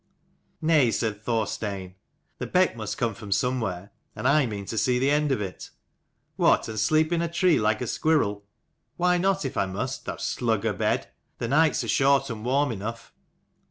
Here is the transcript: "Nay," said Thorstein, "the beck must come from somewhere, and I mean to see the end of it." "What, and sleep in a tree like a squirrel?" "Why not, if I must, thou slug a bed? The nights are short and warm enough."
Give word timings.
"Nay," 0.63 0.89
said 0.89 1.21
Thorstein, 1.21 1.93
"the 2.39 2.47
beck 2.47 2.75
must 2.75 2.97
come 2.97 3.13
from 3.13 3.31
somewhere, 3.31 3.91
and 4.15 4.27
I 4.27 4.47
mean 4.47 4.65
to 4.65 4.77
see 4.79 4.97
the 4.97 5.11
end 5.11 5.31
of 5.31 5.41
it." 5.41 5.69
"What, 6.37 6.67
and 6.67 6.79
sleep 6.79 7.13
in 7.13 7.21
a 7.21 7.27
tree 7.31 7.59
like 7.59 7.81
a 7.81 7.85
squirrel?" 7.85 8.43
"Why 8.97 9.19
not, 9.19 9.45
if 9.45 9.57
I 9.57 9.67
must, 9.67 10.05
thou 10.05 10.17
slug 10.17 10.65
a 10.65 10.73
bed? 10.73 11.09
The 11.37 11.47
nights 11.49 11.83
are 11.83 11.87
short 11.87 12.31
and 12.31 12.43
warm 12.43 12.71
enough." 12.71 13.13